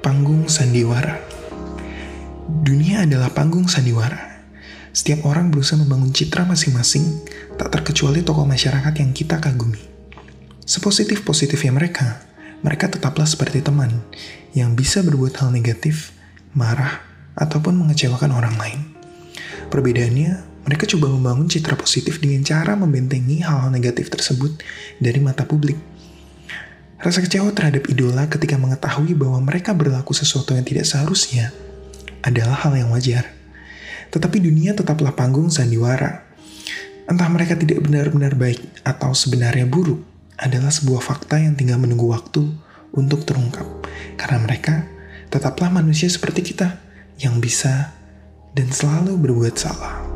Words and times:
Panggung 0.00 0.48
Sandiwara 0.48 1.20
Dunia 2.48 3.04
adalah 3.04 3.28
panggung 3.36 3.68
sandiwara. 3.68 4.40
Setiap 4.96 5.28
orang 5.28 5.52
berusaha 5.52 5.76
membangun 5.76 6.08
citra 6.08 6.48
masing-masing, 6.48 7.20
tak 7.60 7.68
terkecuali 7.68 8.24
tokoh 8.24 8.48
masyarakat 8.48 8.96
yang 8.96 9.12
kita 9.12 9.36
kagumi. 9.44 9.76
Sepositif-positifnya 10.64 11.76
mereka, 11.76 12.24
mereka 12.64 12.88
tetaplah 12.88 13.28
seperti 13.28 13.60
teman 13.60 13.92
yang 14.56 14.72
bisa 14.72 15.04
berbuat 15.04 15.36
hal 15.36 15.52
negatif, 15.52 16.16
marah, 16.56 17.04
ataupun 17.36 17.76
mengecewakan 17.76 18.32
orang 18.32 18.56
lain. 18.56 18.80
Perbedaannya, 19.68 20.64
mereka 20.64 20.88
coba 20.96 21.12
membangun 21.12 21.52
citra 21.52 21.76
positif 21.76 22.24
dengan 22.24 22.40
cara 22.40 22.72
membentengi 22.72 23.44
hal-hal 23.44 23.68
negatif 23.68 24.08
tersebut 24.08 24.64
dari 24.96 25.20
mata 25.20 25.44
publik. 25.44 25.99
Rasa 27.00 27.24
kecewa 27.24 27.48
terhadap 27.56 27.88
idola 27.88 28.28
ketika 28.28 28.60
mengetahui 28.60 29.16
bahwa 29.16 29.40
mereka 29.40 29.72
berlaku 29.72 30.12
sesuatu 30.12 30.52
yang 30.52 30.68
tidak 30.68 30.84
seharusnya 30.84 31.48
adalah 32.20 32.60
hal 32.60 32.76
yang 32.76 32.92
wajar. 32.92 33.24
Tetapi 34.12 34.36
dunia 34.36 34.76
tetaplah 34.76 35.16
panggung 35.16 35.48
sandiwara. 35.48 36.28
Entah 37.08 37.28
mereka 37.32 37.56
tidak 37.56 37.80
benar-benar 37.80 38.36
baik 38.36 38.60
atau 38.84 39.16
sebenarnya 39.16 39.64
buruk, 39.64 40.04
adalah 40.40 40.68
sebuah 40.68 41.00
fakta 41.00 41.40
yang 41.40 41.56
tinggal 41.56 41.80
menunggu 41.80 42.08
waktu 42.08 42.48
untuk 42.92 43.24
terungkap. 43.24 43.64
Karena 44.20 44.40
mereka 44.40 44.84
tetaplah 45.32 45.72
manusia 45.72 46.08
seperti 46.08 46.52
kita 46.52 46.80
yang 47.20 47.40
bisa 47.40 47.96
dan 48.52 48.68
selalu 48.72 49.20
berbuat 49.20 49.54
salah. 49.56 50.09